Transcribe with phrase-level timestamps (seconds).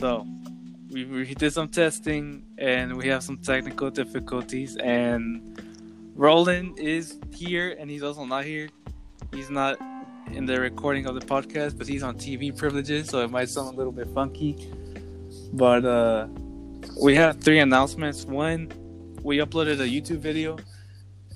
[0.00, 0.26] So
[0.90, 4.76] we, we did some testing and we have some technical difficulties.
[4.76, 5.60] And
[6.14, 8.68] Roland is here and he's also not here.
[9.32, 9.78] He's not
[10.32, 13.74] in the recording of the podcast, but he's on TV privileges, so it might sound
[13.74, 14.68] a little bit funky.
[15.52, 16.28] But uh,
[17.02, 18.24] we have three announcements.
[18.24, 18.70] One,
[19.22, 20.58] we uploaded a YouTube video.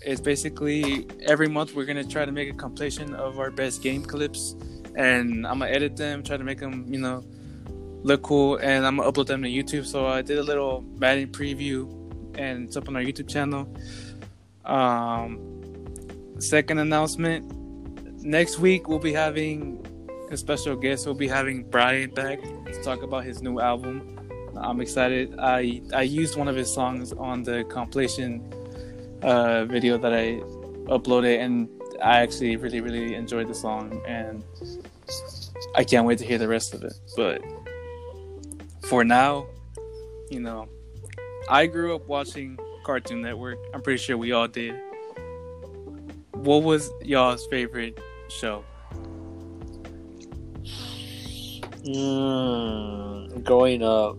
[0.02, 4.04] It's basically every month we're gonna try to make a compilation of our best game
[4.04, 4.54] clips,
[4.94, 7.24] and I'm gonna edit them, try to make them, you know,
[8.02, 9.86] look cool, and I'm gonna upload them to YouTube.
[9.86, 11.90] So I did a little Madden preview,
[12.36, 13.68] and it's up on our YouTube channel.
[14.64, 15.38] Um,
[16.38, 19.84] second announcement: next week we'll be having
[20.30, 21.06] a special guest.
[21.06, 24.18] We'll be having Brian back to talk about his new album.
[24.56, 25.34] I'm excited.
[25.38, 28.52] I I used one of his songs on the compilation
[29.22, 30.40] uh, video that I
[30.90, 31.68] uploaded, and
[32.02, 34.44] I actually really really enjoyed the song, and
[35.74, 36.94] I can't wait to hear the rest of it.
[37.16, 37.42] But
[38.92, 39.46] for now,
[40.28, 40.68] you know,
[41.48, 43.56] I grew up watching Cartoon Network.
[43.72, 44.74] I'm pretty sure we all did.
[46.32, 47.98] What was y'all's favorite
[48.28, 48.62] show?
[51.86, 54.18] Mm, growing up,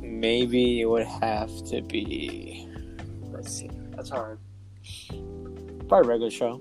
[0.00, 2.68] maybe it would have to be.
[3.30, 3.70] Let's see.
[3.90, 4.40] That's hard.
[5.86, 6.60] Probably regular show.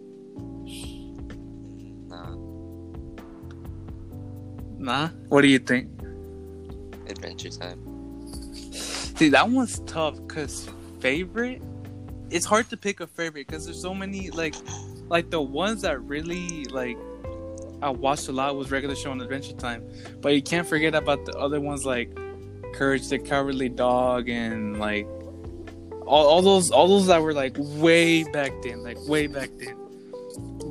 [2.08, 2.36] Nah,
[4.78, 5.08] Nah.
[5.30, 5.95] What do you think?
[7.26, 8.72] Adventure Time.
[8.72, 11.62] See, that one's tough because favorite.
[12.30, 14.56] It's hard to pick a favorite because there's so many like,
[15.10, 16.98] like the ones that really like.
[17.82, 19.84] I watched a lot was regular show and Adventure Time,
[20.22, 22.16] but you can't forget about the other ones like
[22.74, 25.06] Courage the Cowardly Dog and like
[26.06, 29.76] all, all those all those that were like way back then, like way back then.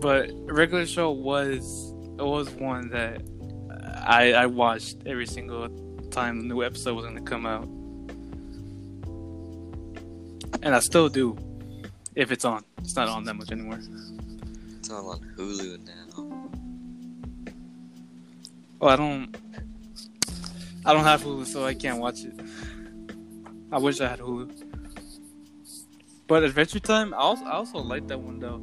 [0.01, 3.23] But regular show was it was one that
[4.07, 5.69] I I watched every single
[6.15, 7.65] time the new episode was going to come out,
[10.63, 11.37] and I still do
[12.15, 12.65] if it's on.
[12.79, 13.81] It's not on that much anymore.
[14.79, 16.51] It's all on Hulu now.
[18.79, 19.37] Well, I don't.
[20.87, 22.39] I don't have Hulu, so I can't watch it.
[23.73, 24.51] I wish I had Hulu.
[26.27, 28.63] But Adventure Time, I also, I also like that one though.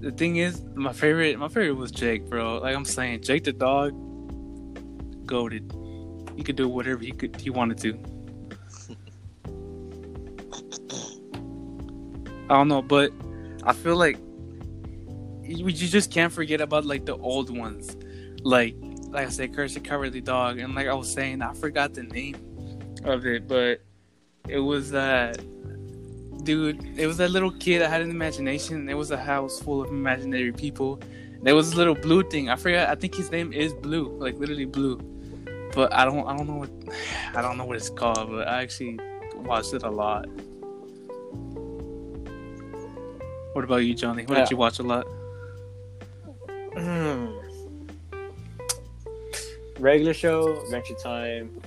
[0.00, 2.58] The thing is, my favorite, my favorite was Jake, bro.
[2.58, 3.92] Like I'm saying, Jake the dog,
[5.26, 5.72] goaded.
[6.36, 7.98] He could do whatever he could, he wanted to.
[12.48, 13.10] I don't know, but
[13.64, 14.18] I feel like
[15.42, 17.96] you, just can't forget about like the old ones,
[18.42, 18.76] like
[19.10, 22.02] like I said, Courage the Cowardly Dog, and like I was saying, I forgot the
[22.02, 22.36] name
[23.04, 23.80] of it, but
[24.48, 25.38] it was that
[26.44, 26.98] dude.
[26.98, 28.88] It was that little kid that had an imagination.
[28.88, 31.00] It was a house full of imaginary people.
[31.42, 32.48] There was this little blue thing.
[32.48, 32.88] I forgot.
[32.88, 34.98] I think his name is Blue, like literally blue.
[35.76, 36.26] But I don't.
[36.26, 36.70] I don't know what.
[37.34, 38.30] I don't know what it's called.
[38.30, 38.98] But I actually
[39.36, 40.26] watched it a lot.
[43.52, 44.24] What about you, Johnny?
[44.24, 44.44] What Yeah.
[44.44, 45.06] did you watch a lot?
[46.74, 47.26] Hmm.
[49.78, 51.60] regular show, Adventure Time.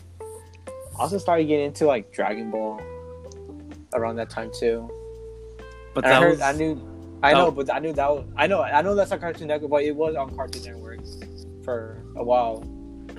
[0.97, 2.81] I also started getting into like Dragon Ball
[3.93, 4.89] around that time too.
[5.93, 6.81] But I heard, was I knew,
[7.21, 8.09] I know, but I knew that.
[8.09, 11.01] Was, I know, I know that's on Cartoon Network, but it was on Cartoon Network
[11.63, 12.63] for a while.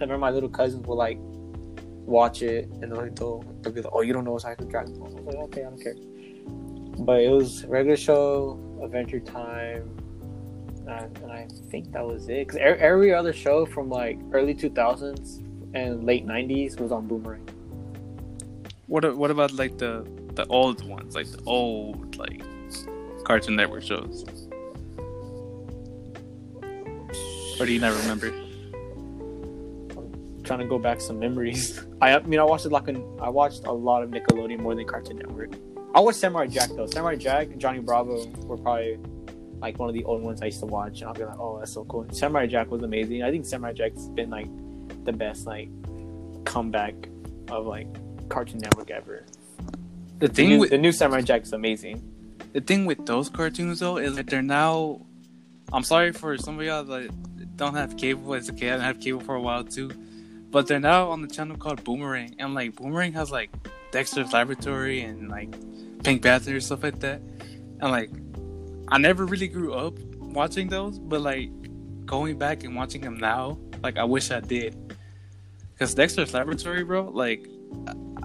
[0.01, 4.01] I remember my little cousins would like watch it, and they'll, they'll, be like, "Oh,
[4.01, 5.95] you don't know what's happening Dragon Ball?" I was like, "Okay, I don't care."
[7.05, 9.91] But it was regular show, Adventure Time,
[10.89, 12.47] and, and I think that was it.
[12.47, 15.43] Because every other show from like early two thousands
[15.75, 17.47] and late nineties was on Boomerang.
[18.87, 22.43] What what about like the the old ones, like the old like
[23.25, 24.25] Cartoon Network shows?
[27.61, 28.33] Or do you not remember?
[30.51, 31.81] Trying to go back some memories.
[32.01, 34.85] I, I mean, I watched like an, I watched a lot of Nickelodeon more than
[34.85, 35.53] Cartoon Network.
[35.95, 36.87] I watched Samurai Jack though.
[36.87, 38.99] Samurai Jack and Johnny Bravo were probably
[39.61, 41.61] like one of the old ones I used to watch, and I'll be like, oh,
[41.61, 42.05] that's so cool.
[42.11, 43.23] Samurai Jack was amazing.
[43.23, 44.49] I think Samurai Jack's been like
[45.05, 45.69] the best like
[46.45, 46.95] comeback
[47.49, 47.87] of like
[48.29, 49.27] Cartoon Network ever.
[50.19, 52.03] The The thing new, with the new Samurai Jack's amazing.
[52.53, 55.01] the thing with those cartoons though is that they're now.
[55.73, 58.35] I'm sorry for some of y'all that don't have cable.
[58.35, 58.71] It's okay.
[58.71, 59.91] I didn't have cable for a while too,
[60.51, 63.51] but they're now on the channel called Boomerang, and like Boomerang has like
[63.93, 65.51] Dexter's Laboratory and like
[66.03, 67.21] Pink Panther and stuff like that,
[67.81, 68.11] and like
[68.89, 71.51] I never really grew up watching those, but like
[72.07, 74.97] going back and watching them now, like I wish I did.
[75.79, 77.47] Cause Dexter's Laboratory, bro, like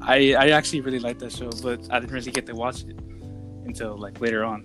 [0.01, 3.00] I I actually really like that show, but I didn't really get to watch it
[3.66, 4.63] until like later on.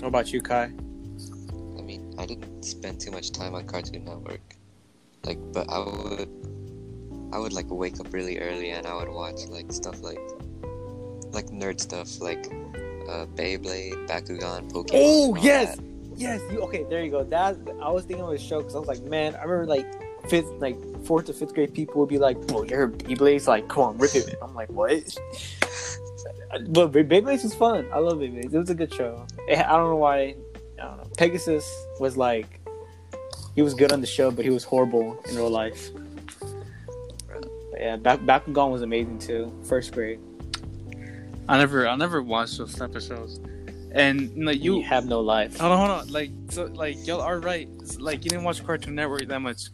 [0.00, 0.64] What about you, Kai?
[0.64, 4.59] I mean, I didn't spend too much time on Cartoon Network.
[5.24, 6.28] Like, but I would,
[7.32, 10.20] I would like wake up really early and I would watch like stuff like,
[11.32, 12.46] like nerd stuff like,
[13.08, 14.90] uh, Beyblade, Bakugan, Pokemon.
[14.94, 15.76] Oh, yes!
[15.76, 15.84] that.
[16.16, 17.24] Yes, you, okay, there you go.
[17.24, 19.86] That I was thinking of a show because I was like, man, I remember like
[20.28, 23.46] fifth, like fourth to fifth grade people would be like, bro, you heard Beyblades?
[23.46, 24.34] Like, come on, rip it.
[24.42, 24.90] I'm like, what?
[26.68, 27.88] but Bey- Beyblades was fun.
[27.92, 28.52] I love Beyblades.
[28.52, 29.26] It was a good show.
[29.48, 30.36] I don't know why.
[30.78, 31.10] I don't know.
[31.16, 31.68] Pegasus
[31.98, 32.59] was like,
[33.54, 35.90] he was good on the show, but he was horrible in real life.
[36.40, 39.52] But yeah, Back Bakugan was amazing too.
[39.64, 40.20] First grade.
[41.48, 43.40] I never, I never watched those type of shows.
[43.92, 45.58] And you, know, You, you have no life.
[45.58, 46.08] hold on, hold on.
[46.12, 47.68] Like, so, like y'all are right.
[47.80, 49.70] It's like you didn't watch Cartoon Network that much.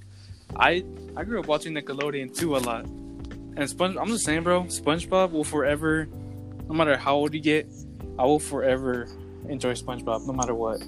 [0.56, 0.84] I,
[1.16, 2.84] I grew up watching Nickelodeon too a lot.
[3.58, 4.62] And Sponge, I'm just saying, bro.
[4.64, 6.08] SpongeBob will forever,
[6.68, 7.66] no matter how old you get,
[8.18, 9.08] I will forever
[9.48, 10.82] enjoy SpongeBob, no matter what.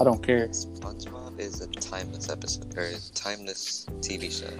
[0.00, 0.48] I don't care.
[0.48, 4.52] SpongeBob is a timeless episode or a timeless TV show.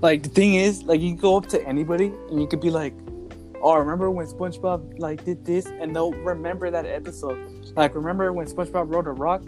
[0.00, 2.94] Like the thing is, like you go up to anybody and you could be like,
[3.62, 7.38] "Oh, remember when SpongeBob like did this?" And they'll remember that episode.
[7.76, 9.42] Like, remember when SpongeBob rode a rock?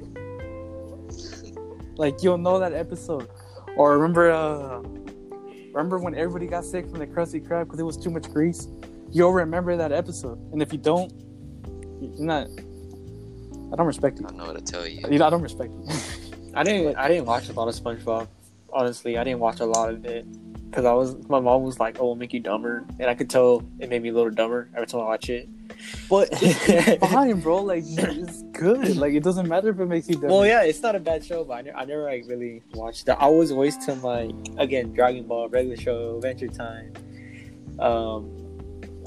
[1.97, 3.29] Like you'll know that episode.
[3.77, 4.79] Or remember, uh,
[5.73, 8.69] remember when everybody got sick from the Krusty Krab because it was too much grease?
[9.13, 10.39] You'll remember that episode.
[10.53, 11.13] And if you don't,
[12.01, 12.49] you're not.
[13.73, 14.27] I don't respect you.
[14.27, 15.05] I don't know what to tell you.
[15.09, 15.87] You know, I don't respect you.
[16.55, 16.97] I didn't.
[16.97, 18.29] I didn't watch a lot of SpongeBob.
[18.73, 20.27] Honestly, I didn't watch a lot of it
[20.71, 21.17] because I was.
[21.29, 24.03] My mom was like, "Oh, it'll make you dumber," and I could tell it made
[24.03, 25.49] me a little dumber every time I watch it.
[26.09, 27.63] But it's fine, bro.
[27.63, 28.97] Like it's good.
[28.97, 30.31] Like it doesn't matter if it makes you dumb.
[30.31, 33.07] well, yeah, it's not a bad show, but I, ne- I never like really watched
[33.07, 33.21] that.
[33.21, 36.93] I was always to like again Dragon Ball, regular show, Adventure Time.
[37.79, 38.37] Um,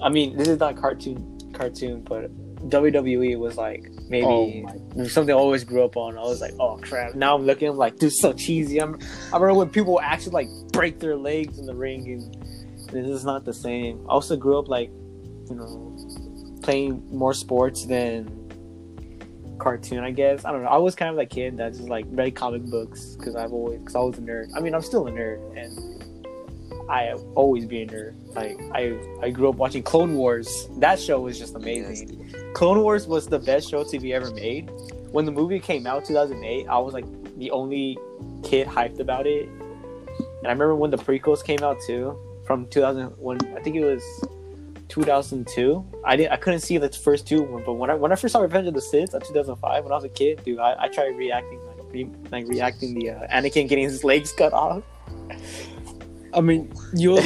[0.02, 2.32] I mean, this is not cartoon, cartoon, but
[2.70, 4.66] WWE was like maybe
[4.96, 6.18] Oh something I always grew up on.
[6.18, 7.16] I was like, oh crap.
[7.16, 8.80] Now I'm looking, I'm like, dude, so cheesy.
[8.80, 9.00] I'm,
[9.32, 13.26] I remember when people actually like break their legs in the ring, and this is
[13.26, 14.06] not the same.
[14.10, 14.90] I also grew up like,
[15.50, 15.98] you know,
[16.62, 18.40] playing more sports than
[19.60, 20.00] cartoon.
[20.00, 20.70] I guess I don't know.
[20.70, 23.80] I was kind of that kid that just like read comic books because I've always
[23.80, 24.52] because I was a nerd.
[24.56, 25.93] I mean, I'm still a nerd, and
[26.90, 28.16] I have always be there.
[28.28, 30.68] Like I, I grew up watching Clone Wars.
[30.78, 32.30] That show was just amazing.
[32.32, 34.70] Yes, Clone Wars was the best show to be ever made.
[35.12, 37.06] When the movie came out, 2008, I was like
[37.38, 37.98] the only
[38.44, 39.48] kid hyped about it.
[39.48, 43.38] And I remember when the prequels came out too, from 2001.
[43.56, 44.04] I think it was
[44.90, 45.86] 2002.
[46.06, 48.42] I didn't, I couldn't see the first two, but when I when I first saw
[48.42, 51.16] Revenge of the Sith in 2005, when I was a kid, dude, I, I tried
[51.18, 54.84] reacting like re, like reacting the uh, Anakin getting his legs cut off.
[56.36, 57.16] I mean, you.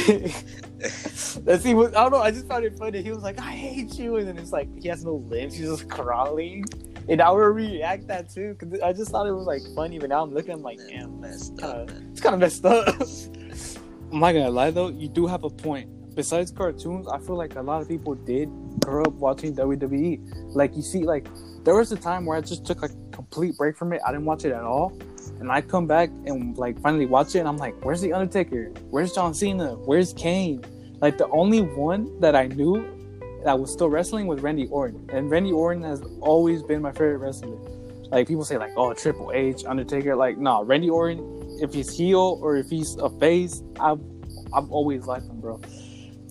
[1.44, 1.70] Let's see.
[1.70, 2.18] I don't know.
[2.22, 3.02] I just found it funny.
[3.02, 5.54] He was like, "I hate you," and then it's like he has no limbs.
[5.54, 6.64] He's just crawling.
[7.08, 9.98] And I would react that too because I just thought it was like funny.
[9.98, 10.88] But now I'm looking, I'm like, man.
[10.88, 12.08] damn, messed kinda- up, man.
[12.12, 13.00] it's kind of messed up.
[14.12, 15.88] I'm not gonna lie though, you do have a point.
[16.14, 18.48] Besides cartoons, I feel like a lot of people did
[18.80, 20.20] grow up watching WWE.
[20.54, 21.28] Like you see, like
[21.64, 24.00] there was a time where I just took a complete break from it.
[24.06, 24.98] I didn't watch it at all,
[25.40, 28.72] and I come back and like finally watch it, and I'm like, "Where's the Undertaker?
[28.90, 29.74] Where's John Cena?
[29.74, 30.64] Where's Kane?"
[31.00, 32.86] Like the only one that I knew
[33.44, 37.18] that was still wrestling was Randy Orton, and Randy Orton has always been my favorite
[37.18, 37.56] wrestler.
[38.10, 41.34] Like people say, like, "Oh, Triple H, Undertaker." Like, no, Randy Orton.
[41.60, 44.00] If he's heel or if he's a face, I've
[44.52, 45.60] I've always liked him, bro.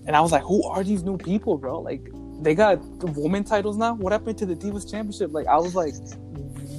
[0.05, 1.81] And I was like, who are these new people, bro?
[1.81, 2.01] Like,
[2.41, 2.79] they got
[3.15, 3.93] woman titles now.
[3.93, 5.34] What happened to the Divas Championship?
[5.34, 5.93] Like, I was like,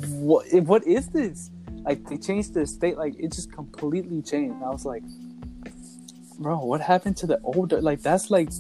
[0.08, 0.46] what?
[0.64, 1.50] What is this?
[1.88, 2.98] Like, they changed the state.
[2.98, 4.62] Like, it just completely changed.
[4.62, 5.02] I was like,
[6.38, 7.80] bro, what happened to the older?
[7.80, 8.50] Like, that's like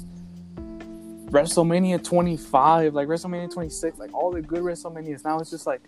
[1.30, 5.24] WrestleMania 25, like WrestleMania 26, like all the good WrestleManias.
[5.24, 5.82] Now it's just like,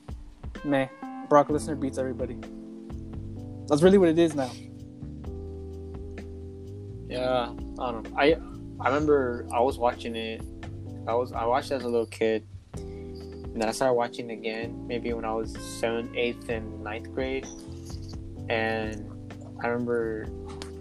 [0.64, 0.88] meh,
[1.30, 2.36] Brock Lesnar beats everybody.
[3.68, 4.50] That's really what it is now.
[7.08, 8.18] yeah, I don't know.
[8.18, 8.36] I
[8.80, 10.42] I remember I was watching it.
[11.08, 12.46] I was I watched it as a little kid,
[13.52, 17.46] and then I started watching again maybe when I was seventh, eighth, and ninth grade.
[18.48, 19.10] And
[19.62, 20.26] I remember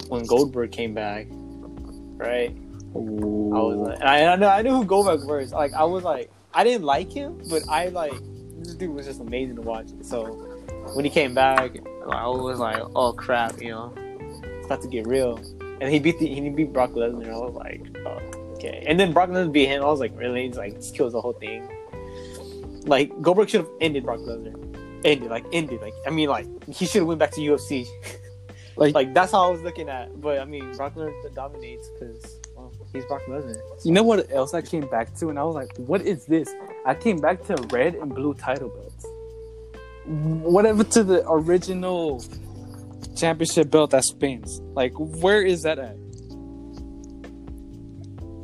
[0.07, 2.55] when Goldberg came back, right?
[2.95, 5.51] I was like, and I, I, know, I knew who Goldberg was.
[5.51, 8.13] Like, I was like, I didn't like him, but I like
[8.59, 9.87] this dude was just amazing to watch.
[10.01, 10.25] So
[10.93, 11.77] when he came back,
[12.11, 15.37] I was like, oh crap, you know, it's about to get real.
[15.81, 17.31] And he beat the, he beat Brock Lesnar.
[17.31, 18.83] I was like, oh, okay.
[18.85, 19.81] And then Brock Lesnar beat him.
[19.81, 20.47] I was like, really?
[20.47, 21.67] He's like, just kills the whole thing.
[22.85, 24.55] Like Goldberg should have ended Brock Lesnar.
[25.05, 27.85] Ended, like ended, like I mean, like he should have went back to UFC.
[28.75, 30.21] Like- like that's how I was looking at.
[30.21, 33.57] But I mean, Brock Lesnar dominates because well, he's Brock Lesnar.
[33.83, 35.27] You know what else I came back to?
[35.27, 36.49] And I was like, what is this?
[36.85, 39.05] I came back to red and blue title belts.
[40.05, 42.23] Whatever to the original
[43.17, 44.61] championship belt that spins.
[44.73, 45.97] Like, where is that at?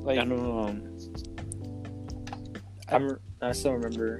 [0.03, 0.67] Like, I don't know.
[2.89, 4.19] Um, I, still remember.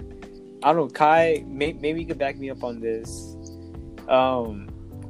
[0.63, 1.43] I don't know, Kai.
[1.47, 3.35] May- maybe you could back me up on this.
[4.07, 4.67] Um,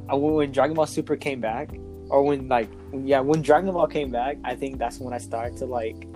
[0.09, 1.71] I- when Dragon Ball Super came back,
[2.09, 2.69] or when like
[3.03, 6.07] yeah, when Dragon Ball came back, I think that's when I started to like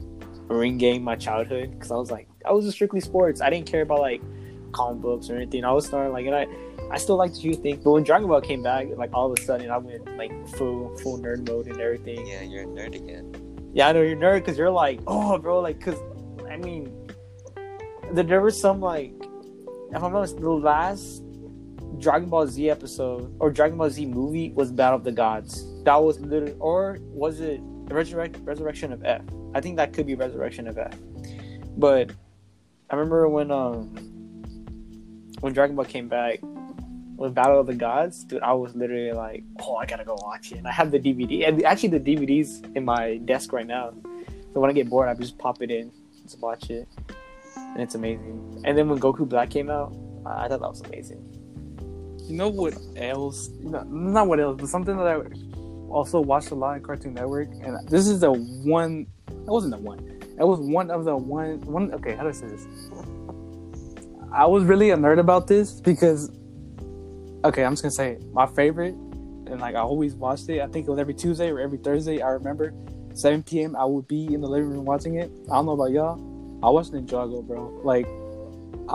[0.47, 3.41] regain my childhood because I was like I was just strictly sports.
[3.41, 4.21] I didn't care about like
[4.71, 5.65] comic books or anything.
[5.65, 6.47] I was starting like and I
[6.91, 9.37] I still liked a few things, but when Dragon Ball came back, like all of
[9.37, 12.25] a sudden I went like full full nerd mode and everything.
[12.27, 13.33] Yeah, you're a nerd again.
[13.73, 15.99] Yeah, I know you're a nerd because you're like, oh, bro, like, because
[16.49, 16.91] I mean,
[18.11, 19.13] there, was some like,
[19.91, 21.23] if I'm honest, the last
[21.99, 25.65] Dragon Ball Z episode or Dragon Ball Z movie was Battle of the Gods.
[25.83, 29.21] That was literally, or was it Resurrect Resurrection of F?
[29.53, 30.93] I think that could be Resurrection of F.
[31.77, 32.11] But
[32.89, 33.95] I remember when um
[35.41, 36.39] when Dragon Ball came back
[37.15, 40.51] with Battle of the Gods, dude, I was literally like, oh, I gotta go watch
[40.51, 40.57] it.
[40.57, 43.93] And I have the DVD, and actually the DVD's in my desk right now.
[44.53, 45.91] So when I get bored, I just pop it in,
[46.23, 46.87] just watch it,
[47.73, 48.61] and it's amazing.
[48.65, 49.93] And then when Goku Black came out,
[50.25, 51.25] I thought that was amazing.
[52.27, 53.49] You know what else?
[53.59, 55.15] You know, not what else, but something that I
[55.89, 59.07] also watched a lot on Cartoon Network, and this is the one.
[59.27, 59.99] It wasn't the one.
[60.37, 61.61] It was one of the one.
[61.61, 61.91] One.
[61.93, 62.65] Okay, how do I say this?
[64.31, 66.31] I was really a nerd about this because.
[67.43, 68.33] Okay, I'm just gonna say it.
[68.33, 70.61] my favorite, and like I always watched it.
[70.61, 72.21] I think it was every Tuesday or every Thursday.
[72.21, 72.73] I remember
[73.13, 73.75] 7 p.m.
[73.75, 75.31] I would be in the living room watching it.
[75.49, 76.28] I don't know about y'all.
[76.61, 77.79] I watched Ninjago, bro.
[77.83, 78.07] Like,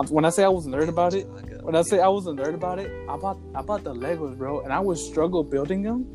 [0.09, 1.27] when I say I was a nerd about it,
[1.63, 4.37] when I say I was a nerd about it, I bought I bought the Legos,
[4.37, 6.05] bro, and I would struggle building them,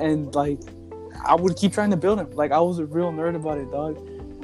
[0.00, 0.58] and like
[1.26, 2.30] I would keep trying to build them.
[2.32, 3.98] Like I was a real nerd about it, dog.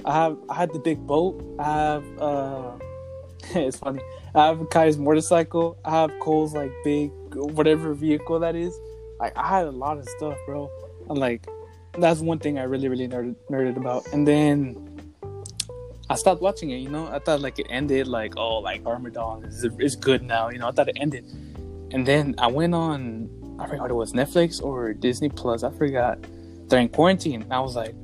[0.04, 1.42] I have I had the big boat.
[1.58, 2.72] I have uh,
[3.54, 4.00] it's funny.
[4.34, 5.78] I have Kai's motorcycle.
[5.84, 8.78] I have Cole's like big whatever vehicle that is.
[9.18, 10.70] Like I had a lot of stuff, bro.
[11.08, 11.46] And like
[11.98, 14.06] that's one thing I really really nerded, nerded about.
[14.12, 14.95] And then
[16.08, 16.76] I stopped watching it.
[16.76, 18.06] You know, I thought like it ended.
[18.06, 20.50] Like oh, like Armageddon is is good now.
[20.50, 21.24] You know, I thought it ended.
[21.92, 23.28] And then I went on.
[23.58, 25.62] I forgot it was Netflix or Disney Plus.
[25.62, 26.18] I forgot.
[26.68, 27.94] During quarantine, I was like,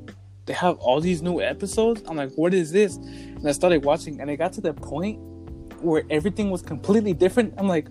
[0.45, 2.01] they have all these new episodes.
[2.07, 2.95] I'm like, what is this?
[2.95, 5.19] And I started watching, and it got to the point
[5.81, 7.53] where everything was completely different.
[7.57, 7.87] I'm like,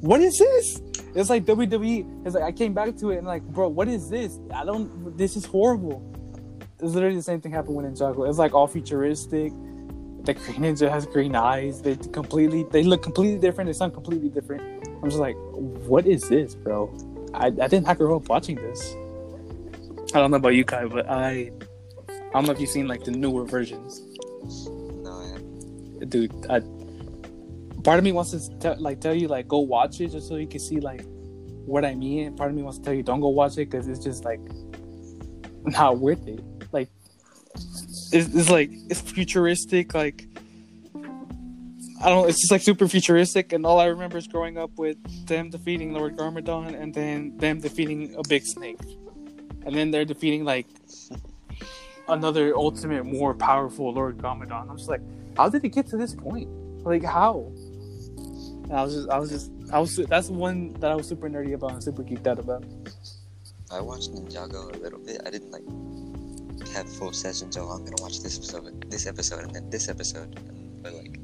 [0.00, 0.80] what is this?
[1.14, 2.26] It's like WWE.
[2.26, 4.38] It's like I came back to it and like, bro, what is this?
[4.54, 5.16] I don't.
[5.16, 6.15] This is horrible.
[6.80, 8.28] It's literally the same thing happened with Ninjago.
[8.28, 9.52] It's like all futuristic.
[10.24, 11.80] The Green Ninja has green eyes.
[11.82, 12.64] They completely.
[12.70, 13.68] They look completely different.
[13.68, 14.62] They sound completely different.
[15.02, 16.92] I'm just like, what is this, bro?
[17.32, 18.94] I, I didn't have grow up watching this.
[20.14, 21.52] I don't know about you, Kai, but I.
[22.08, 24.02] I don't know if you've seen like the newer versions
[24.68, 26.10] No, I haven't.
[26.10, 26.60] dude I,
[27.82, 30.36] part of me wants to tell like tell you like go watch it just so
[30.36, 31.02] you can see like
[31.64, 33.88] what i mean part of me wants to tell you don't go watch it because
[33.88, 34.40] it's just like
[35.64, 36.40] not worth it
[38.12, 40.26] it's, it's like it's futuristic like
[42.02, 44.96] i don't it's just like super futuristic and all i remember is growing up with
[45.26, 48.80] them defeating lord garmadon and then them defeating a big snake
[49.64, 50.66] and then they're defeating like
[52.08, 55.00] another ultimate more powerful lord garmadon i'm just like
[55.36, 56.48] how did it get to this point
[56.86, 57.52] like how?
[58.64, 59.96] And I was just, I was just, I was.
[59.96, 62.64] That's one that I was super nerdy about and super geeked out about.
[63.72, 65.20] I watched Ninjago a little bit.
[65.26, 65.64] I didn't like
[66.74, 67.56] have full sessions.
[67.56, 70.38] Oh, I'm gonna watch this episode, this episode, and then this episode.
[70.38, 71.18] And, but like,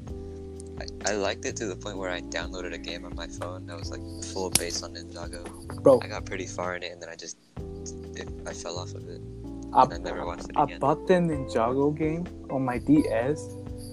[1.05, 3.65] I, I liked it to the point where I downloaded a game on my phone
[3.67, 4.01] that was like
[4.33, 5.81] full based on Ninjago.
[5.81, 7.37] Bro, I got pretty far in it, and then I just
[8.15, 9.21] it, I fell off of it.
[9.73, 10.79] I, I never watched it I again.
[10.79, 13.41] bought the Ninjago game on my DS,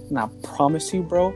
[0.09, 1.33] and I promise you, bro,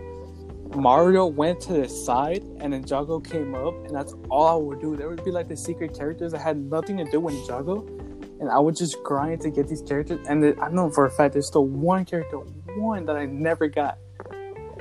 [0.76, 4.96] Mario went to the side and Ninjago came up, and that's all I would do.
[4.96, 7.95] There would be like the secret characters that had nothing to do with Ninjago,
[8.40, 10.26] and I would just grind to get these characters.
[10.28, 12.38] And then, I know for a fact there's still one character,
[12.78, 13.98] one that I never got,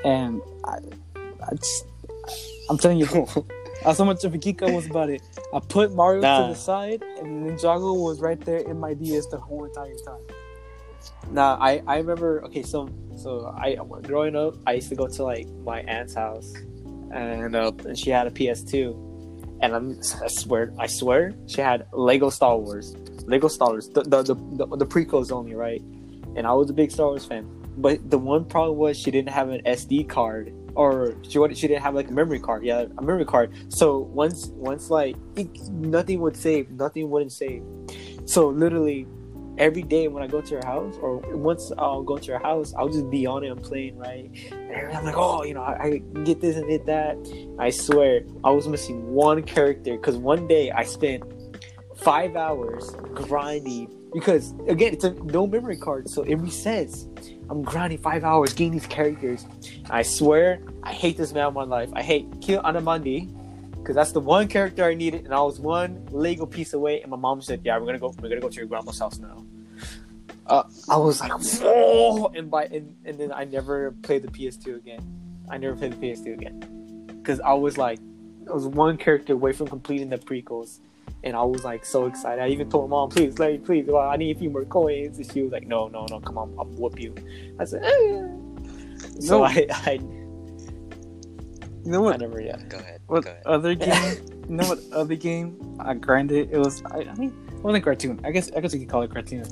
[0.05, 0.79] and I,
[1.17, 1.87] I just,
[2.69, 3.07] I'm telling you,
[3.85, 5.23] how so much of a geek I was about it.
[5.53, 6.47] I put Mario Nah.
[6.49, 10.21] to the side, and Ninjago was right there in my DS the whole entire time.
[11.31, 12.43] Nah, I I remember.
[12.47, 16.53] Okay, so so I growing up, I used to go to like my aunt's house,
[17.13, 21.87] and uh, and she had a PS2, and I'm I swear I swear she had
[21.93, 22.95] Lego Star Wars,
[23.27, 25.83] Lego Star Wars, the the the, the, the prequels only, right?
[26.37, 29.31] And I was a big Star Wars fan, but the one problem was she didn't
[29.31, 30.53] have an SD card.
[30.77, 33.53] Or she wanted, she didn't have like a memory card, yeah, a memory card.
[33.69, 37.63] So once once like it, nothing would save, nothing wouldn't save.
[38.25, 39.07] So literally,
[39.59, 42.75] every day when I go to her house, or once I'll go to her house,
[42.77, 44.31] I'll just be on it and playing, right?
[44.51, 47.17] And I'm like, oh, you know, I, I get this and get that.
[47.59, 51.23] I swear, I was missing one character because one day I spent
[51.97, 57.09] five hours grinding because again, it's a no memory card, so it resets.
[57.51, 59.45] I'm grinding five hours, getting these characters.
[59.91, 61.91] I swear, I hate this man of my life.
[61.93, 63.29] I hate Ki-Adi-Mundi
[63.73, 67.03] because that's the one character I needed, and I was one Lego piece away.
[67.03, 68.15] And my mom said, "Yeah, we're gonna go.
[68.23, 69.45] We're gonna go to your grandma's house now."
[70.47, 74.77] Uh, I was like, "Whoa!" And by and, and then I never played the PS2
[74.77, 75.01] again.
[75.51, 77.99] I never played the PS2 again because I was like,
[78.49, 80.81] I was one character away from completing the prequels,
[81.25, 82.41] and I was like so excited.
[82.43, 85.19] I even told mom, "Please, let me, please, well, I need a few more coins."
[85.19, 87.15] And she was like, "No, no, no, come on, I'll whoop you."
[87.59, 88.29] I said, eh.
[89.21, 89.45] "So No.
[89.45, 89.93] I, I,
[91.85, 92.21] You know I what?
[92.21, 93.01] never, yeah." Go ahead.
[93.07, 93.43] What Go ahead.
[93.47, 94.15] other game?
[94.49, 96.51] you know what other game I grinded?
[96.53, 98.21] It was I, I mean it wasn't cartoon.
[98.25, 99.45] I guess I guess you could call it cartoon.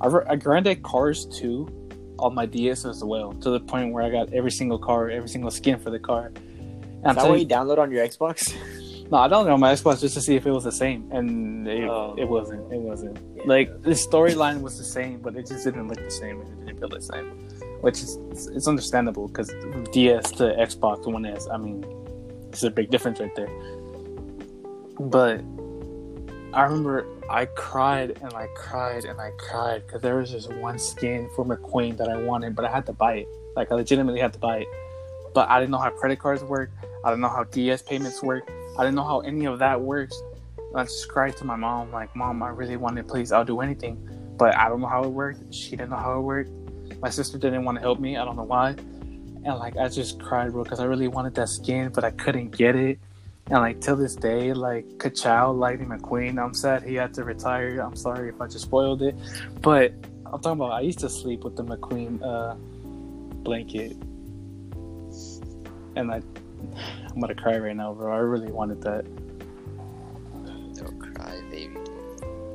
[0.00, 4.02] I, re- I grinded Cars 2 on my DS as well to the point where
[4.04, 6.26] I got every single car, every single skin for the car.
[6.26, 8.54] And Is I'm that what you, you download on your Xbox?
[9.10, 11.66] no, I don't know my Xbox just to see if it was the same, and
[11.66, 12.14] it, Oh.
[12.18, 12.70] it wasn't.
[12.72, 13.18] It wasn't.
[13.34, 13.42] Yeah.
[13.46, 16.40] Like the storyline was the same, but it just didn't look the same.
[16.42, 17.26] It didn't feel the same,
[17.80, 18.18] which is
[18.54, 19.48] it's, understandable because
[19.92, 21.48] DS to Xbox One S.
[21.50, 21.84] I mean,
[22.48, 23.48] it's a big difference right there.
[25.00, 25.40] But
[26.52, 30.78] I remember I cried and I cried and I cried because there was this one
[30.78, 33.28] skin for McQueen that I wanted, but I had to buy it.
[33.56, 34.68] Like I legitimately had to buy it,
[35.34, 36.70] but I didn't know how credit cards work.
[37.04, 38.50] I didn't know how DS payments work.
[38.78, 40.20] I didn't know how any of that works.
[40.74, 43.08] I just cried to my mom, like, "Mom, I really want it.
[43.08, 43.96] Please, I'll do anything."
[44.36, 45.52] But I don't know how it worked.
[45.52, 46.50] She didn't know how it worked.
[47.00, 48.16] My sister didn't want to help me.
[48.16, 48.70] I don't know why.
[49.44, 52.50] And like, I just cried, bro, because I really wanted that skin, but I couldn't
[52.56, 52.98] get it.
[53.50, 57.80] And like till this day, like Kachow, Lightning McQueen, I'm sad he had to retire.
[57.80, 59.16] I'm sorry if I just spoiled it,
[59.62, 59.92] but
[60.26, 62.54] I'm talking about I used to sleep with the McQueen uh,
[63.42, 63.96] blanket,
[65.96, 66.20] and I,
[67.18, 68.14] I'm gonna cry right now, bro.
[68.14, 69.04] I really wanted that.
[70.76, 71.74] Don't cry, baby.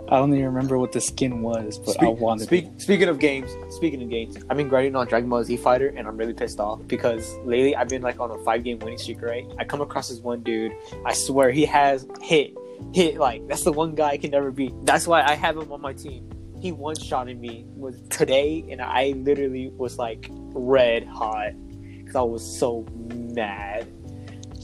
[0.08, 2.82] I don't even remember what the skin was, but I wanted speak, it.
[2.82, 6.08] Speaking of games, speaking of games, I've been grinding on Dragon Ball Z Fighter, and
[6.08, 9.22] I'm really pissed off because lately I've been like on a five game winning streak.
[9.22, 9.46] Right?
[9.60, 10.72] I come across this one dude.
[11.06, 12.56] I swear he has hit,
[12.94, 14.74] hit like that's the one guy I can never beat.
[14.86, 16.30] That's why I have him on my team.
[16.62, 21.52] He one shotted me was today, and I literally was like red hot
[21.98, 23.92] because I was so mad.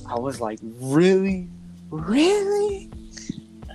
[0.09, 1.47] I was like, really,
[1.91, 2.89] really.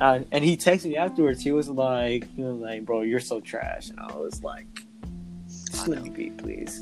[0.00, 1.42] Uh, and he texted me afterwards.
[1.42, 3.90] He was like, he was like, bro, you're so trash.
[3.90, 4.66] And I was like,
[5.48, 6.80] just let me be, please.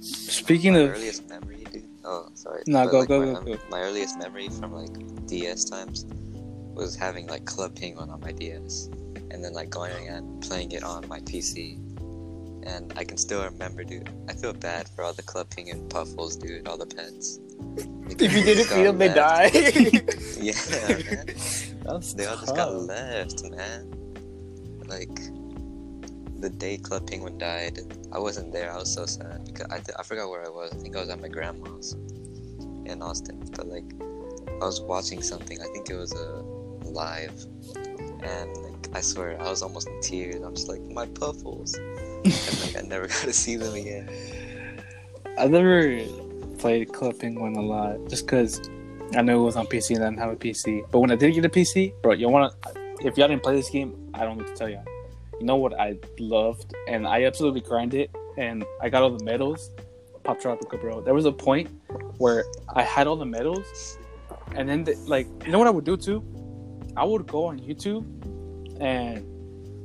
[0.00, 1.84] Speaking my of, earliest memory, dude.
[2.04, 2.62] Oh, sorry.
[2.66, 3.58] No, But, go, like, go, my, go, go.
[3.70, 6.04] My earliest memory from like DS times
[6.74, 8.88] was having like Club Penguin on my DS,
[9.30, 11.76] and then like going and playing it on my PC.
[12.66, 14.10] And I can still remember, dude.
[14.28, 16.68] I feel bad for all the Club Penguin puffles, dude.
[16.68, 17.40] All the pets.
[18.20, 19.50] If you didn't Got feed them, they die.
[20.40, 21.26] Yeah, man.
[21.84, 23.92] that's They all just got left, man.
[24.86, 25.14] Like
[26.40, 27.80] the day Club Penguin died,
[28.12, 28.72] I wasn't there.
[28.72, 30.72] I was so sad because I, th- I forgot where I was.
[30.72, 31.94] I think I was at my grandma's
[32.86, 33.42] in Austin.
[33.54, 33.84] But like,
[34.62, 35.60] I was watching something.
[35.60, 36.42] I think it was a
[36.88, 37.44] live,
[38.22, 40.36] and like I swear I was almost in tears.
[40.42, 42.24] I'm just like my puffles, and
[42.62, 44.08] like I never got to see them again.
[45.36, 45.98] I've never
[46.58, 48.60] played Club Penguin a lot just because
[49.14, 50.84] I knew it was on PC and I didn't have a PC.
[50.90, 53.56] But when I did get a PC, bro, you want to, if y'all didn't play
[53.56, 54.84] this game, I don't need to tell y'all.
[55.40, 56.74] You know what I loved?
[56.88, 59.70] And I absolutely grinded it and I got all the medals.
[60.24, 61.00] Poptropica, bro.
[61.00, 61.70] There was a point
[62.18, 62.44] where
[62.74, 63.98] I had all the medals
[64.54, 66.22] and then, the, like, you know what I would do too?
[66.96, 68.04] I would go on YouTube
[68.80, 69.24] and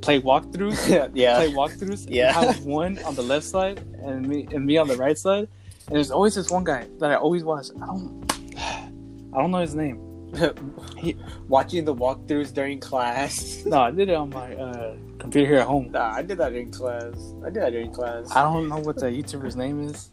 [0.00, 1.36] play walkthroughs yeah.
[1.36, 2.06] play walkthroughs.
[2.08, 2.38] Yeah.
[2.38, 5.48] and have one on the left side and me and me on the right side.
[5.86, 7.66] And there's always this one guy that I always watch.
[7.82, 10.00] I don't, I don't know his name.
[10.98, 11.16] he,
[11.46, 13.62] Watching the walkthroughs during class.
[13.66, 15.90] No, I did it on my uh, computer here at home.
[15.90, 17.14] Nah, I did that during class.
[17.44, 18.30] I did that during class.
[18.34, 20.10] I don't know what the YouTuber's name is,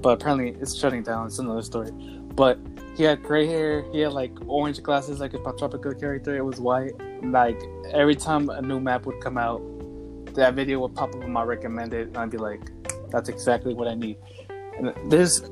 [0.00, 1.26] but apparently it's shutting down.
[1.26, 1.90] It's another story.
[2.34, 2.58] But
[2.96, 3.84] he had gray hair.
[3.92, 6.36] He had like orange glasses, like a Poptropica character.
[6.36, 6.92] It was white.
[7.22, 7.60] Like
[7.92, 9.60] every time a new map would come out,
[10.34, 12.60] that video would pop up on my recommended, and I'd be like,
[13.10, 14.16] "That's exactly what I need."
[15.06, 15.42] There's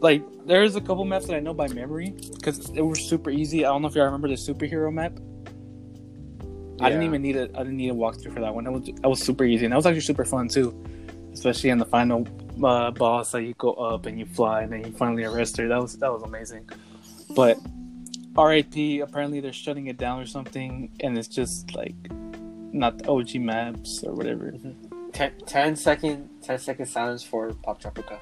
[0.00, 3.64] like there's a couple maps that I know by memory because it was super easy.
[3.64, 5.18] I don't know if y'all remember the superhero map.
[6.78, 6.86] Yeah.
[6.86, 8.64] I didn't even need a I didn't need a walkthrough for that one.
[8.64, 10.74] That was that was super easy and that was actually super fun too,
[11.32, 12.26] especially in the final
[12.62, 15.68] uh, boss that you go up and you fly and then you finally arrest her.
[15.68, 16.68] That was that was amazing.
[17.34, 17.58] But
[18.36, 21.94] RAP apparently they're shutting it down or something, and it's just like
[22.72, 24.52] not the OG maps or whatever.
[25.12, 28.18] Ten, 10 second, 10 second silence for Poptropica.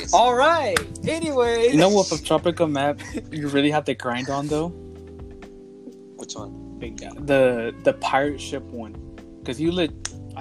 [0.00, 0.78] Anyways, All right.
[1.08, 3.00] Anyway, You know what the Tropica map
[3.32, 4.68] you really have to grind on though?
[6.16, 6.78] which one?
[6.80, 8.94] The the pirate ship one,
[9.40, 9.90] because you lit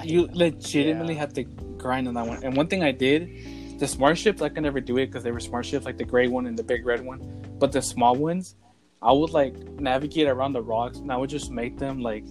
[0.04, 1.20] you legitimately Yeah.
[1.20, 1.44] have to
[1.78, 2.44] grind on that one.
[2.44, 5.32] And one thing I did, the smart ships I could never do it because they
[5.32, 7.20] were smart ships like the gray one and the big red one.
[7.60, 8.56] But the small ones,
[9.02, 12.24] I would like navigate around the rocks and I would just make them like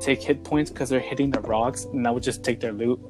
[0.00, 3.00] take hit points because they're hitting the rocks and I would just take their loot.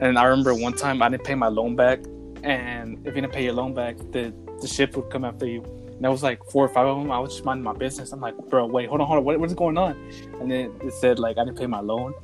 [0.00, 2.00] And I remember one time I didn't pay my loan back,
[2.46, 5.62] and if you didn't pay your loan back, the the ship would come after you.
[5.64, 7.10] And there was like four or five of them.
[7.10, 8.12] I was just minding my business.
[8.12, 9.92] I'm like, bro, wait, hold on, hold on, what, what's going on?
[10.40, 12.14] And then it said like I didn't pay my loan,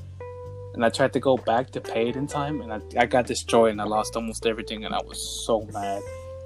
[0.75, 3.27] and I tried to go back to pay it in time, and I, I got
[3.27, 6.03] destroyed and I lost almost everything, and I was so mad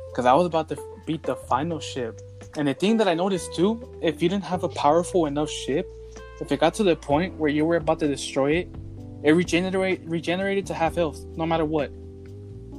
[0.08, 2.20] because I was about to beat the final ship.
[2.56, 5.86] And the thing that I noticed too, if you didn't have a powerful enough ship,
[6.40, 8.68] if it got to the point where you were about to destroy it,
[9.22, 11.90] it regenerate regenerated to half health, no matter what.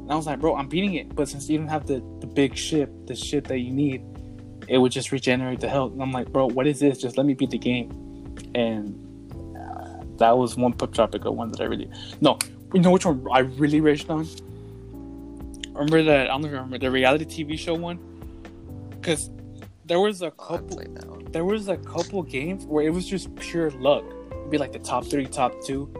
[0.08, 2.28] And I was like, bro, I'm beating it, but since you don't have the, the
[2.28, 4.06] big ship, the ship that you need,
[4.70, 5.92] it would just regenerate the health.
[5.92, 6.98] And I'm like, bro, what is this?
[6.98, 7.92] Just let me beat the game.
[8.56, 8.96] And
[9.58, 11.90] uh, that was one Poptropica one that I really
[12.22, 12.40] no.
[12.74, 14.26] You know which one I really raged on?
[15.74, 18.00] Remember that I don't remember the reality TV show one,
[18.92, 19.30] because
[19.84, 20.82] there was a couple
[21.32, 24.06] there was a couple games where it was just pure luck.
[24.32, 25.92] It'd be like the top three, top two,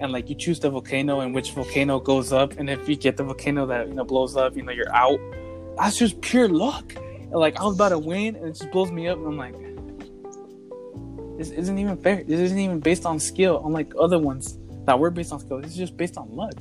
[0.00, 3.16] and like you choose the volcano and which volcano goes up, and if you get
[3.16, 5.20] the volcano that you know blows up, you know you're out.
[5.76, 6.94] That's just pure luck.
[6.96, 9.36] And, like I was about to win, and it just blows me up, and I'm
[9.36, 9.54] like,
[11.38, 12.24] this isn't even fair.
[12.24, 15.60] This isn't even based on skill, unlike other ones that were based on skill.
[15.60, 16.54] This is just based on luck.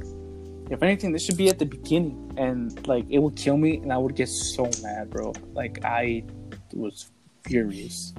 [0.69, 3.91] If anything, this should be at the beginning, and like it would kill me, and
[3.93, 5.33] I would get so mad, bro.
[5.53, 6.23] Like I
[6.73, 7.09] was
[7.43, 8.13] furious.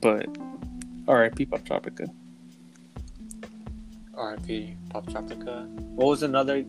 [0.00, 0.26] But
[1.06, 1.46] R.I.P.
[1.46, 2.08] Poptropica.
[4.18, 4.76] R.I.P.
[4.88, 5.68] Poptropica.
[5.68, 6.64] What was another?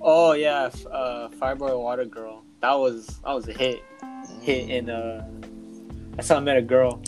[0.00, 2.44] Oh yeah, f- uh, Fireboy Water Girl.
[2.60, 3.82] That was that was a hit.
[4.42, 5.28] Hit in uh,
[6.12, 7.02] that's how I met a girl.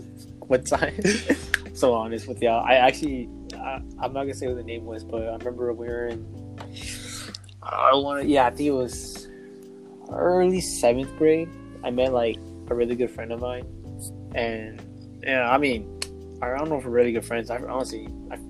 [0.40, 0.94] what time.
[1.74, 5.04] so honest with y'all, I actually I, I'm not gonna say what the name was,
[5.04, 6.58] but I remember we were in.
[7.62, 8.28] I want to.
[8.28, 9.28] Yeah, I think it was
[10.10, 11.50] early seventh grade.
[11.84, 12.38] I met like
[12.68, 13.66] a really good friend of mine,
[14.34, 14.82] and
[15.22, 16.00] yeah, I mean,
[16.40, 17.50] I don't know if we're really good friends.
[17.50, 18.08] I honestly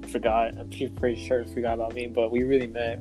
[0.08, 0.56] forgot.
[0.58, 2.98] I'm pretty, sure she forgot about me, but we really met.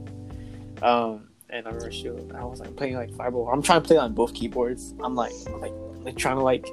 [0.82, 3.50] Um, and I remember she, was- I was like playing like Fireball.
[3.50, 4.94] I'm trying to play on both keyboards.
[5.04, 6.68] I'm like, like, like trying to like,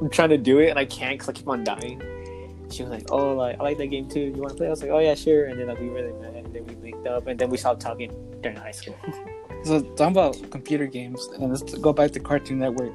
[0.00, 2.02] I'm trying to do it, and I can't because I keep on dying.
[2.70, 4.20] She was like, "Oh, like I like that game too.
[4.20, 6.12] You want to play?" I was like, "Oh yeah, sure." And then like we really
[6.20, 8.10] met, and then we linked up, and then we stopped talking
[8.42, 8.96] during high school.
[9.64, 12.92] So talking about computer games, and let's go back to Cartoon Network.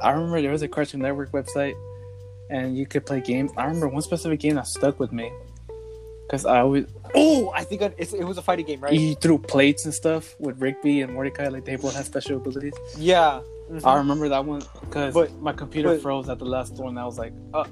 [0.00, 1.74] I remember there was a Cartoon Network website,
[2.48, 3.50] and you could play games.
[3.58, 5.30] I remember one specific game that stuck with me,
[6.26, 8.92] because I always oh, I think I, it's, it was a fighting game, right?
[8.92, 11.48] he threw plates and stuff with Rigby and Mordecai.
[11.48, 12.74] Like they both had special abilities.
[12.96, 13.40] Yeah.
[13.40, 13.98] I mm-hmm.
[13.98, 16.98] remember that one because my computer but- froze at the last one.
[16.98, 17.64] I was like, uh,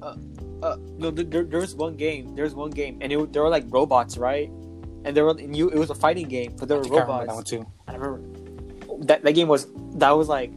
[0.00, 0.16] uh,
[0.62, 0.76] uh.
[0.96, 2.34] No, there, there, there was one game.
[2.34, 4.48] There's one game, and it, there were like robots, right?
[5.04, 5.68] And there were and you.
[5.68, 7.48] It was a fighting game, but there were think I remember robots.
[7.48, 7.72] that one too.
[7.88, 10.50] I remember that that game was that was like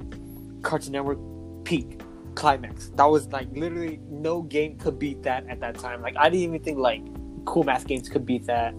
[0.62, 1.20] Cartoon Network
[1.66, 2.00] peak
[2.36, 2.90] climax.
[2.96, 6.02] That was like literally no game could beat that at that time.
[6.02, 7.02] Like I didn't even think like
[7.48, 8.76] cool math games could beat that.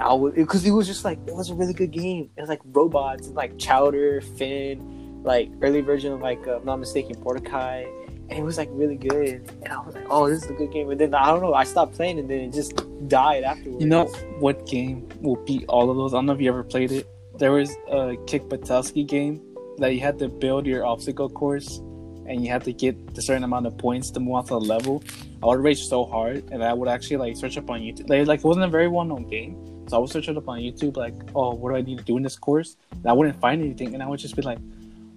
[0.00, 2.30] I was because it was just like it was a really good game.
[2.36, 6.60] It was like robots and like Chowder, Finn, like early version of like uh, if
[6.60, 7.84] I'm not mistaken Mordecai,
[8.28, 9.50] and it was like really good.
[9.62, 10.90] And I was like, oh, this is a good game.
[10.90, 13.82] And then I don't know, I stopped playing and then it just died afterwards.
[13.82, 14.06] You know
[14.38, 16.14] what game will beat all of those?
[16.14, 17.08] I don't know if you ever played it.
[17.38, 19.40] There was a Kick Buttowski game
[19.78, 21.78] that you had to build your obstacle course
[22.26, 24.60] and you had to get a certain amount of points to move on to the
[24.60, 25.02] level.
[25.42, 28.08] I would rage so hard and I would actually like search up on YouTube.
[28.08, 29.56] Like, like it wasn't a very well known game.
[29.88, 32.04] So I would search it up on YouTube like, oh, what do I need to
[32.04, 32.76] do in this course?
[32.90, 34.58] And I wouldn't find anything and I would just be like,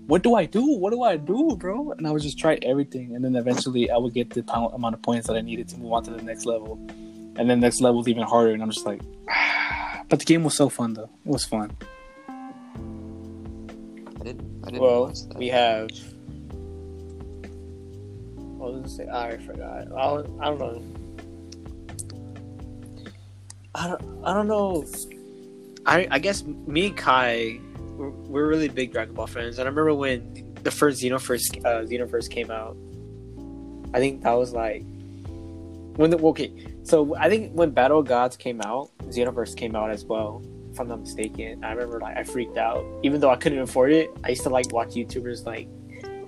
[0.06, 0.78] what do I do?
[0.78, 1.92] What do I do, bro?
[1.92, 4.96] And I would just try everything and then eventually I would get the pound, amount
[4.96, 6.76] of points that I needed to move on to the next level.
[7.38, 9.02] And then next level is even harder and I'm just like,
[10.08, 11.10] but the game was so fun though.
[11.26, 11.76] It was fun.
[14.22, 14.62] I didn't.
[14.64, 15.90] I didn't Well, we have.
[18.62, 19.10] Was I say?
[19.10, 19.92] I forgot.
[19.92, 20.84] I don't, I don't know.
[23.74, 24.26] I don't.
[24.26, 24.86] I don't know.
[25.86, 27.60] I I guess me and Kai,
[27.98, 31.86] we're, we're really big Dragon Ball fans, and I remember when the first Xenoverse uh,
[31.86, 32.78] Xenoverse came out.
[33.94, 34.84] I think that was like
[35.98, 36.54] when the okay.
[36.84, 40.88] So I think when Battle Gods came out, Xenoverse came out as well, if I'm
[40.88, 41.64] not mistaken.
[41.64, 44.10] I remember like I freaked out, even though I couldn't afford it.
[44.24, 45.68] I used to like watch YouTubers like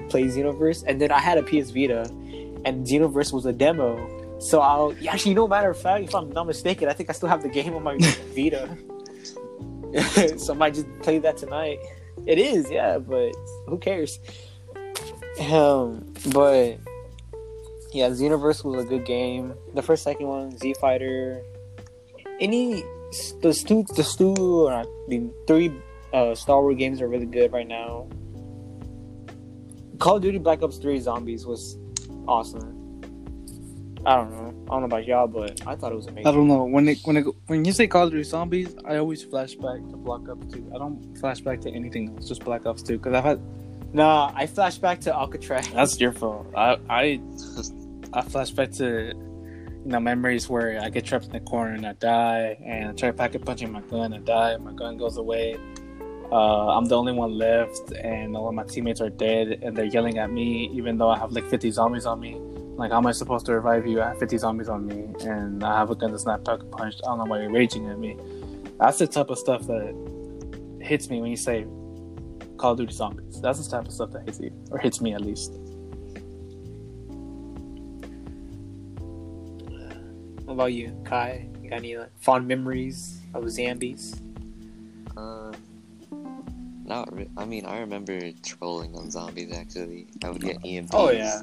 [0.09, 2.09] play Xenoverse, and then I had a PS Vita,
[2.65, 4.39] and Xenoverse was a demo.
[4.39, 7.29] So I'll actually, no matter of fact, if I'm not mistaken, I think I still
[7.29, 7.97] have the game on my
[8.35, 8.77] Vita.
[10.37, 11.79] so I might just play that tonight.
[12.25, 13.33] It is, yeah, but
[13.67, 14.19] who cares?
[15.51, 16.77] Um, but
[17.91, 19.53] yeah, Xenoverse was a good game.
[19.73, 21.43] The first, second one, Z Fighter.
[22.39, 22.83] Any
[23.41, 25.71] the two, the two, uh, the three
[26.11, 28.07] uh, Star Wars games are really good right now.
[29.99, 31.77] Call of Duty Black Ops Three Zombies was
[32.27, 32.79] awesome.
[34.05, 34.47] I don't know.
[34.67, 36.27] I don't know about y'all, but I thought it was amazing.
[36.27, 38.97] I don't know when it when it when you say Call of Duty Zombies, I
[38.97, 40.69] always flash back to Black Ops Two.
[40.75, 43.39] I don't flash back to anything else, just Black Ops Two, because I've had
[43.93, 45.69] Nah, I flash back to Alcatraz.
[45.69, 46.47] that's your fault.
[46.55, 47.21] I I
[48.11, 51.85] I flash back to you know memories where I get trapped in the corner and
[51.85, 54.97] I die, and I try pack a punching my gun, I die, and my gun
[54.97, 55.57] goes away.
[56.31, 59.85] Uh, I'm the only one left, and all of my teammates are dead, and they're
[59.85, 62.37] yelling at me, even though I have like 50 zombies on me.
[62.75, 64.01] Like, how am I supposed to revive you?
[64.01, 66.65] I have 50 zombies on me, and I have a gun that's not pack a
[66.65, 67.01] punched.
[67.03, 68.17] I don't know why you're raging at me.
[68.79, 71.65] That's the type of stuff that hits me when you say
[72.57, 73.39] Call of Duty Zombies.
[73.41, 75.51] That's the type of stuff that hits you, or hits me at least.
[80.45, 81.47] What about you, Kai?
[81.61, 84.21] You got any like, fond memories of zombies?
[85.15, 85.53] Uh,
[86.85, 87.13] not.
[87.15, 89.51] Re- I mean, I remember trolling on zombies.
[89.53, 90.89] Actually, I would get EMPs.
[90.93, 91.41] Oh yeah,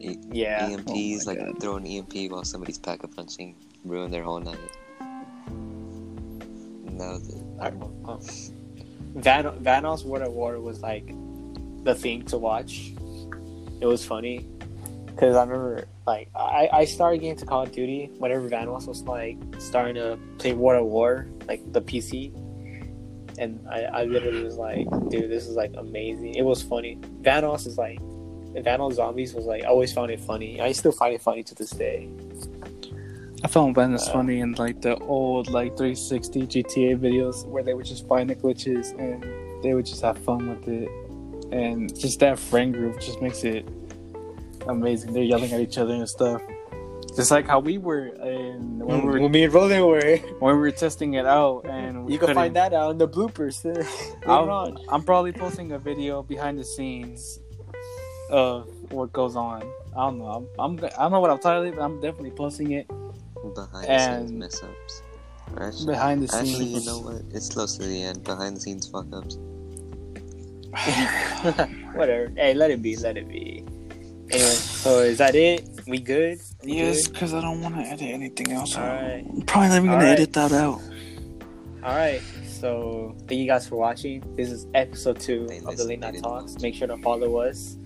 [0.00, 0.68] E- yeah.
[0.68, 1.60] EMPs, Oh like God.
[1.60, 4.58] throw an EMP while somebody's pack a punching, ruin their whole night.
[6.86, 7.42] And that was it.
[7.60, 7.68] I.
[7.68, 8.20] Um,
[9.14, 11.06] Van Vanoss World at War was like
[11.84, 12.92] the thing to watch.
[13.80, 14.46] It was funny
[15.06, 19.02] because I remember like I, I started getting to Call of Duty whenever Vanoss was
[19.02, 22.32] like starting to play World at War like the PC,
[23.38, 26.34] and I, I literally was like, dude, this is like amazing.
[26.34, 26.98] It was funny.
[27.22, 28.00] Vanoss is like
[28.54, 30.60] Vanoss Zombies was like I always found it funny.
[30.60, 32.08] I still find it funny to this day.
[33.44, 37.74] I found Vanoss Uh, funny in like the old like 360 GTA videos where they
[37.74, 39.22] would just find the glitches and
[39.62, 40.88] they would just have fun with it,
[41.52, 43.68] and just that friend group just makes it
[44.68, 45.12] amazing.
[45.12, 46.42] They're yelling at each other and stuff,
[47.18, 50.16] just like how we were in when we were When me and Roland were.
[50.38, 52.98] when we were testing it out, and we You can couldn't- find that out in
[52.98, 53.54] the bloopers
[54.26, 54.78] I'll- on.
[54.88, 57.40] I'm probably posting a video behind the scenes
[58.30, 59.62] of what goes on.
[59.96, 60.48] I don't know.
[60.58, 62.86] I'm, I'm I don't know what I'm titled, but I'm definitely posting it
[63.54, 65.02] Behind the scenes mess ups.
[65.56, 66.84] Or Actually, behind the actually, scenes.
[66.86, 67.22] you know what?
[67.32, 68.22] It's close to the end.
[68.22, 69.36] Behind the scenes fuck ups.
[71.94, 72.30] Whatever.
[72.36, 72.96] Hey, let it be.
[72.96, 73.64] Let it be.
[74.30, 74.50] Anyway,
[74.84, 75.64] so is that it?
[75.88, 76.38] We good?
[76.62, 78.76] We Yes, because I don't want to edit anything else.
[78.76, 79.24] All right.
[79.26, 80.82] I'm probably not even gonna edit that out.
[81.82, 82.20] All right.
[82.46, 84.22] So thank you guys for watching.
[84.36, 86.60] This is episode two They of the listen, Late Night Talks.
[86.60, 87.78] Make sure to follow us.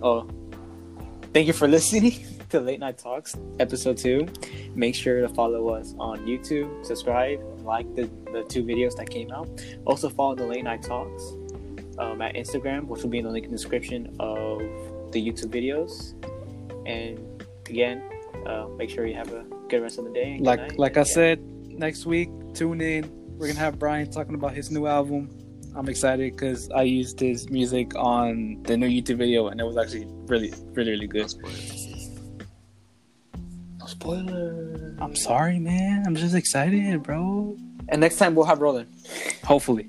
[0.00, 0.28] Oh,
[1.32, 4.28] thank you for listening to Late Night Talks, episode two.
[4.76, 9.32] Make sure to follow us on YouTube, subscribe, like the, the two videos that came
[9.32, 9.48] out.
[9.86, 11.32] Also follow the Late Night Talks
[11.98, 14.60] um, at Instagram, which will be in the link in the description of
[15.10, 16.14] the YouTube videos.
[16.86, 17.29] And
[17.70, 18.02] again,
[18.46, 20.38] uh, make sure you have a good rest of the day.
[20.40, 20.78] Like night.
[20.78, 21.04] like I Yeah.
[21.04, 23.10] said, next week tune in.
[23.38, 25.30] We're gonna have Brian talking about his new album.
[25.74, 29.76] I'm excited because I used his music on the new YouTube video, and it was
[29.76, 31.30] actually really, really, really No good.
[31.30, 32.10] spoilers.
[33.78, 34.96] No spoiler.
[35.00, 36.02] I'm sorry, man.
[36.06, 37.56] I'm just excited, bro.
[37.88, 38.88] And next time we'll have Roland.
[39.44, 39.86] Hopefully.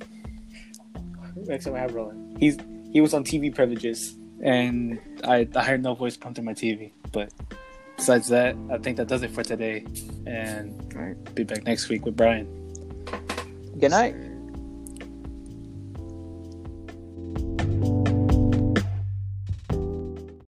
[1.35, 2.37] Next time we have Roland.
[2.39, 2.57] He's
[2.93, 4.15] he was on TV privileges.
[4.43, 6.91] and I, I heard no voice come through my TV.
[7.11, 7.31] But
[8.01, 9.85] besides that, I think that does it for today.
[10.25, 11.35] And Alright.
[11.35, 12.47] be back next week with Brian.
[13.77, 14.15] Good night.